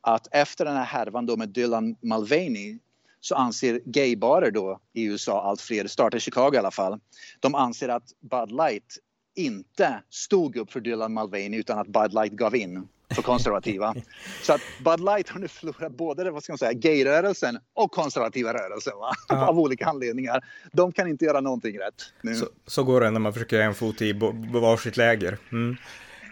[0.00, 2.78] att efter den här härvan då med Dylan Mulvaney
[3.20, 7.00] så anser gaybarer då i USA, allt fler, startar i Chicago i alla fall,
[7.40, 8.98] de anser att Bud Light
[9.34, 13.94] inte stod upp för Dylan Mulvaney utan att Bud Light gav in för konservativa.
[14.42, 18.54] Så att Bud Light har nu förlorat både vad ska man säga, gayrörelsen och konservativa
[18.54, 18.92] rörelsen?
[19.28, 19.48] Ja.
[19.48, 20.44] av olika anledningar.
[20.72, 22.34] De kan inte göra någonting rätt nu.
[22.34, 24.12] Så, så går det när man försöker en fot i
[24.52, 25.38] varsitt läger.
[25.52, 25.76] Mm.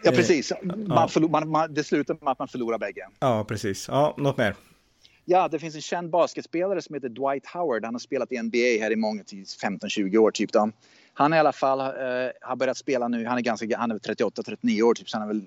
[0.02, 0.52] Ja, precis.
[0.62, 1.28] Man ja.
[1.28, 3.08] Man, man, det slutar med att man förlorar bägge.
[3.18, 3.88] Ja, precis.
[3.88, 4.54] Ja, något mer?
[5.24, 7.84] Ja, det finns en känd basketspelare som heter Dwight Howard.
[7.84, 10.52] Han har spelat i NBA här i många tid, 15-20 år typ.
[10.52, 10.70] Då.
[11.14, 11.86] Han i alla fall eh,
[12.40, 13.26] har börjat spela nu.
[13.26, 15.42] Han är ganska, han är 38-39 år typ, så han är väl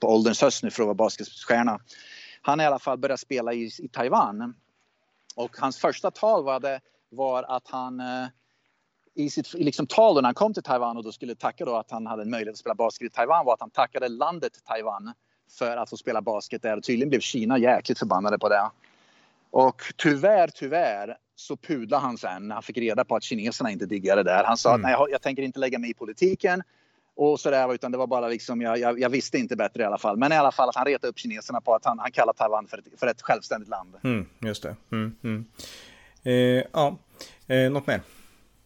[0.00, 1.80] på ålderns höst nu för att vara basketstjärna.
[2.42, 4.54] Han har i alla fall börjat spela i, i Taiwan.
[5.34, 8.26] Och hans första tal var, det, var att han eh,
[9.14, 11.90] i sitt liksom, tal när han kom till Taiwan och då skulle tacka då att
[11.90, 15.12] han hade en möjlighet att spela basket i Taiwan var att han tackade landet Taiwan
[15.58, 16.76] för att få spela basket där.
[16.76, 18.70] Och tydligen blev Kina jäkligt förbannade på det.
[19.50, 23.86] Och tyvärr, tyvärr så pudlade han sen när han fick reda på att kineserna inte
[23.86, 24.44] diggade det där.
[24.44, 24.80] Han sa mm.
[24.80, 26.62] att nej, jag, jag tänker inte lägga mig i politiken
[27.20, 29.98] och sådär, utan det var bara liksom, jag, jag, jag, visste inte bättre i alla
[29.98, 30.16] fall.
[30.16, 32.66] Men i alla fall att han retade upp kineserna på att han, han kallar Taiwan
[32.66, 33.94] för ett, för ett självständigt land.
[34.04, 34.76] Mm, just det.
[34.92, 35.44] Mm, mm.
[36.22, 36.96] Eh, ja,
[37.46, 38.00] eh, något mer?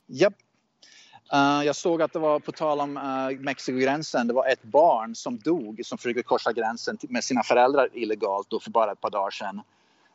[0.06, 0.34] Japp.
[1.34, 5.14] Uh, jag såg att det var, på tal om uh, Mexikogränsen, det var ett barn
[5.14, 9.10] som dog som försökte korsa gränsen med sina föräldrar illegalt då för bara ett par
[9.10, 9.56] dagar sedan.
[9.56, 9.62] Uh,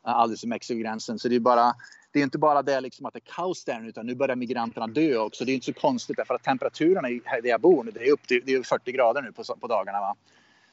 [0.01, 1.19] alldeles vid Mexikogränsen.
[1.19, 1.73] Så det är bara
[2.11, 4.87] det är inte bara det liksom att det är kaos där utan nu börjar migranterna
[4.87, 5.45] dö också.
[5.45, 8.27] Det är inte så konstigt därför att temperaturen där jag bor nu, det är upp
[8.27, 9.99] till det är 40 grader nu på, på dagarna.
[9.99, 10.15] Va?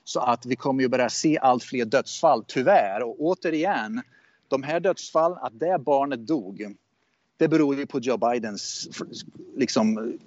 [0.04, 3.02] Så att vi kommer ju börja se allt fler dödsfall, tyvärr.
[3.02, 4.02] Och återigen,
[4.48, 6.76] de här dödsfall, att det barnet dog,
[7.36, 8.88] det beror ju på Joe Bidens
[9.56, 10.18] liksom,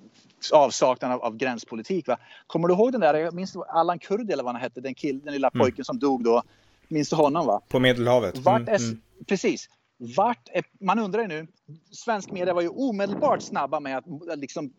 [0.54, 2.08] avsaknad av, av gränspolitik.
[2.08, 2.18] Va?
[2.48, 5.20] Kommer du ihåg den där, jag minns Allan Kurdi eller vad han hette, den, kill,
[5.20, 5.60] den lilla mm.
[5.60, 5.86] pojken mm.
[5.86, 6.44] som dog då.
[6.88, 7.46] Minns du honom?
[7.46, 7.62] va?
[7.68, 8.46] På Medelhavet.
[8.48, 9.02] Är, mm.
[9.28, 9.70] Precis.
[10.02, 11.48] Vart är, man undrar ju nu,
[11.92, 14.06] svensk media var ju omedelbart snabba med att
[14.40, 14.74] liksom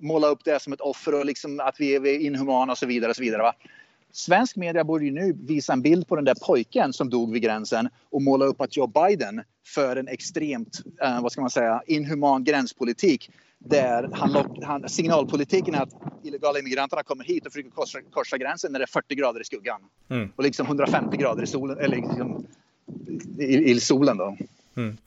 [0.00, 3.10] måla upp det som ett offer och liksom att vi är inhumana och så vidare.
[3.10, 3.52] Och så vidare va?
[4.12, 7.42] Svensk media borde ju nu visa en bild på den där pojken som dog vid
[7.42, 11.82] gränsen och måla upp att Joe Biden för en extremt, eh, vad ska man säga,
[11.86, 17.98] inhuman gränspolitik där han, han, signalpolitiken är att illegala immigranterna kommer hit och försöker korsa,
[18.10, 19.80] korsa gränsen när det är 40 grader i skuggan.
[20.08, 20.32] Mm.
[20.36, 22.46] Och liksom 150 grader i solen, eller liksom
[23.38, 24.36] i, i solen då.
[24.76, 24.98] Mm.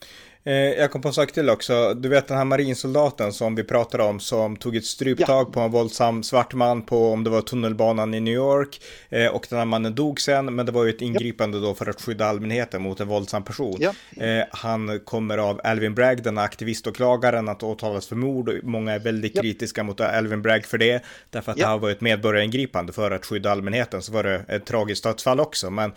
[0.49, 1.93] Eh, jag kom på en sak till också.
[1.93, 5.51] Du vet den här marinsoldaten som vi pratade om som tog ett stryptag ja.
[5.51, 8.81] på en våldsam svart man på om det var tunnelbanan i New York.
[9.09, 11.63] Eh, och den här mannen dog sen, men det var ju ett ingripande ja.
[11.63, 13.77] då för att skydda allmänheten mot en våldsam person.
[13.79, 13.93] Ja.
[14.25, 18.51] Eh, han kommer av Alvin Bragg, den här aktiviståklagaren, att åtalas för mord.
[18.63, 22.01] Många är väldigt kritiska mot Alvin Bragg för det, därför att det här var ett
[22.01, 24.01] medborgaringripande för att skydda allmänheten.
[24.01, 25.91] Så var det ett tragiskt dödsfall också, men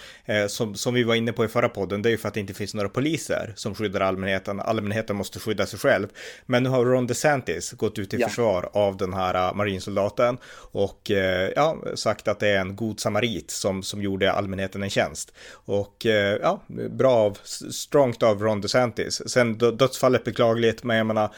[0.49, 2.41] som, som vi var inne på i förra podden, det är ju för att det
[2.41, 4.83] inte finns några poliser som skyddar allmänheten allmänheten.
[4.83, 6.09] Allmänheten måste skydda sig själv.
[6.47, 8.29] Men nu har Ron DeSantis gått ut i ja.
[8.29, 10.39] försvar av den här äh, marinsoldaten
[10.73, 14.91] och äh, ja, sagt att det är en god samarit som, som gjorde allmänheten en
[14.91, 15.33] tjänst.
[15.67, 17.39] Och äh, ja, bra av,
[17.71, 19.23] strongt av Ron DeSantis.
[19.31, 21.31] Sen dödsfallet beklagligt, men jag menar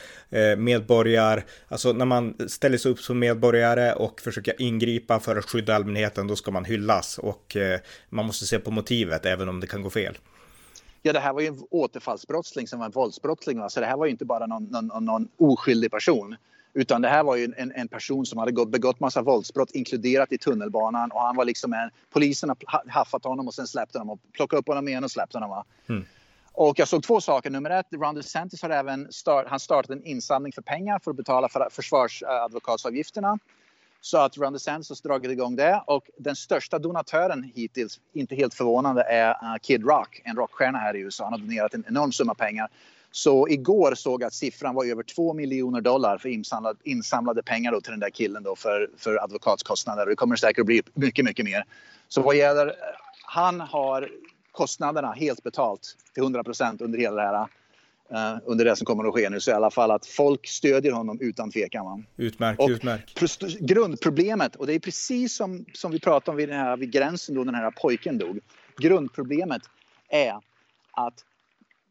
[0.57, 5.75] medborgare, alltså när man ställer sig upp som medborgare och försöker ingripa för att skydda
[5.75, 7.57] allmänheten, då ska man hyllas och
[8.09, 10.19] man måste se på motivet även om det kan gå fel.
[11.07, 13.61] Ja, det här var ju en återfallsbrottsling som var en våldsbrottsling.
[13.61, 13.69] Va?
[13.69, 16.37] Så det här var ju inte bara någon, någon, någon oskyldig person.
[16.75, 20.39] Utan det här var ju en, en person som hade begått massa våldsbrott inkluderat i
[20.39, 24.33] tunnelbanan och han var liksom en, polisen har haffat honom och sen släppte honom och
[24.33, 25.63] plockade upp honom igen och släppte honom.
[25.89, 26.05] Mm.
[26.53, 27.51] Och jag såg två saker.
[27.51, 31.17] Nummer ett, Ron DeSantis har även start, han startat en insamling för pengar för att
[31.17, 33.39] betala för försvarsadvokatsavgifterna.
[34.05, 38.55] Så att Ron DeSantis har dragit igång det och den största donatören hittills, inte helt
[38.55, 41.25] förvånande, är eh, Kid Rock, en rockstjärna här i USA.
[41.25, 42.69] Han har donerat en enorm summa pengar.
[43.11, 47.73] Så igår såg jag att siffran var över 2 miljoner dollar för insamlade, insamlade pengar
[47.73, 50.07] då till den där killen då för, för advokatskostnader.
[50.07, 51.65] Det kommer säkert att bli mycket, mycket mer.
[52.09, 52.73] Så vad gäller, eh,
[53.23, 54.11] han har
[54.53, 57.47] kostnaderna helt betalt till 100 procent under hela det här eh,
[58.15, 60.93] Uh, under det som kommer att ske nu så i alla fall att folk stödjer
[60.93, 61.85] honom utan tvekan.
[61.85, 62.03] Va?
[62.17, 63.19] Utmärkt, och utmärkt.
[63.61, 67.35] Grundproblemet, och det är precis som, som vi pratade om vid, den här, vid gränsen
[67.35, 68.41] då den här pojken dog.
[68.79, 69.63] Grundproblemet
[70.09, 70.35] är
[70.93, 71.15] att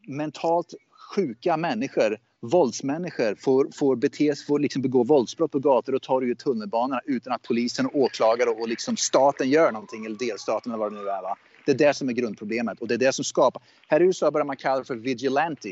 [0.06, 0.74] mentalt
[1.14, 6.38] sjuka människor, våldsmänniskor får, får, bete, får liksom begå våldsbrott på gator och torg och
[6.38, 10.92] tunnelbanorna utan att polisen och åklagare och liksom staten gör någonting, eller delstaten eller vad
[10.92, 11.22] det nu är.
[11.22, 11.36] Va?
[11.66, 13.62] Det är det som är grundproblemet och det är det som skapar...
[13.88, 15.68] Här i USA börjar man kalla det för vigilante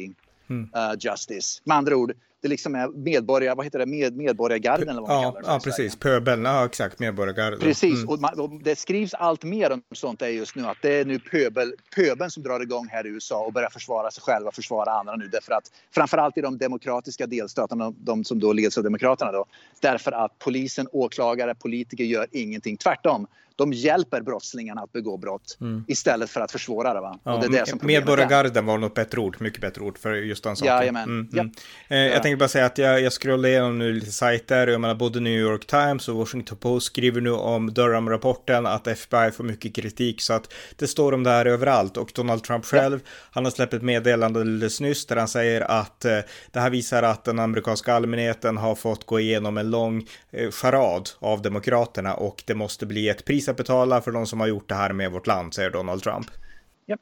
[0.53, 0.91] mm.
[0.91, 1.61] uh, justice.
[1.65, 2.13] Med andra ord,
[2.43, 5.49] det liksom är medborgare, vad heter det, Med, medborgargarden eller vad man ja, kallar det.
[5.49, 7.59] Ja, precis, pöbeln, ja exakt, medborgargarden.
[7.61, 8.09] Precis, mm.
[8.09, 11.05] och, man, och, det skrivs allt mer om sånt där just nu, att det är
[11.05, 14.91] nu pöbel, pöbeln som drar igång här i USA och börjar försvara sig själva, försvara
[14.91, 18.85] andra nu, därför att framförallt i de demokratiska delstaterna, de, de som då leds av
[18.85, 19.45] demokraterna då,
[19.81, 25.85] därför att polisen, åklagare, politiker gör ingenting, tvärtom de hjälper brottslingarna att begå brott mm.
[25.89, 27.01] istället för att försvåra det.
[27.01, 27.19] Va?
[27.25, 30.13] Ja, och det är det som medborgargarden var något bättre ord, mycket bättre ord för
[30.13, 30.97] just den saken.
[30.97, 31.41] Mm, ja.
[31.41, 31.53] Mm.
[31.89, 34.95] Eh, jag tänkte bara säga att jag, jag scrollar igenom nu lite sajter, jag menar
[34.95, 39.75] både New York Times och Washington Post skriver nu om Durham-rapporten att FBI får mycket
[39.75, 43.11] kritik så att det står om det här överallt och Donald Trump själv, ja.
[43.31, 46.19] han har släppt ett meddelande alldeles nyss där han säger att eh,
[46.51, 51.09] det här visar att den amerikanska allmänheten har fått gå igenom en lång eh, charad
[51.19, 54.69] av demokraterna och det måste bli ett pris att betala för de som har gjort
[54.69, 56.27] det här med vårt land, säger Donald Trump.
[56.87, 56.97] Ja.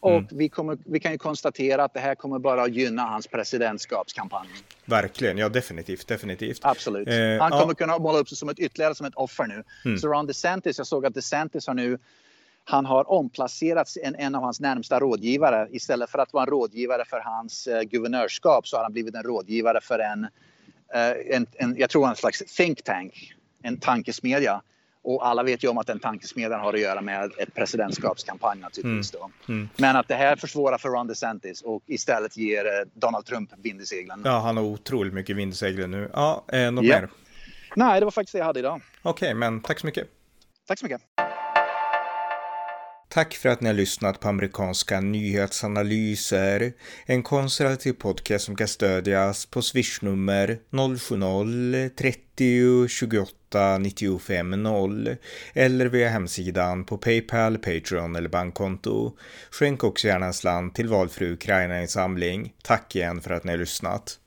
[0.00, 0.26] Och mm.
[0.30, 4.48] vi, kommer, vi kan ju konstatera att det här kommer bara att gynna hans presidentskapskampanj.
[4.84, 6.60] Verkligen, ja definitivt, definitivt.
[6.62, 7.08] Absolut.
[7.08, 7.74] Eh, Han kommer ja.
[7.74, 9.64] kunna måla upp sig som ett ytterligare som ett offer nu.
[9.84, 9.98] Mm.
[9.98, 11.98] Så Ron DeSantis, jag såg att DeSantis har nu
[12.64, 15.68] han har omplacerats en, en av hans närmsta rådgivare.
[15.70, 19.22] Istället för att vara en rådgivare för hans eh, guvernörskap så har han blivit en
[19.22, 20.24] rådgivare för en,
[20.94, 24.62] eh, en, en jag tror en slags think tank, en tankesmedja.
[25.04, 29.14] Och alla vet ju om att den tankesmedjan har att göra med ett presidentskapskampanj naturligtvis.
[29.14, 29.32] Mm.
[29.48, 29.68] Mm.
[29.76, 33.80] Men att det här försvårar för Ron DeSantis och istället ger eh, Donald Trump vind
[33.80, 34.22] i seglen.
[34.24, 36.10] Ja, han har otroligt mycket vind i seglen nu.
[36.12, 37.00] Ja, eh, något ja.
[37.00, 37.08] mer?
[37.76, 38.80] Nej, det var faktiskt det jag hade idag.
[39.02, 40.08] Okej, okay, men tack så mycket.
[40.66, 41.00] Tack så mycket.
[43.12, 46.72] Tack för att ni har lyssnat på amerikanska nyhetsanalyser.
[47.06, 55.16] En konservativ podcast som kan stödjas på swishnummer 070-30 28 95 0
[55.52, 59.16] eller via hemsidan på Paypal, Patreon eller bankkonto.
[59.50, 62.52] Skänk också gärna en slant till valfri Ukraina-insamling.
[62.62, 64.18] Tack igen för att ni har lyssnat.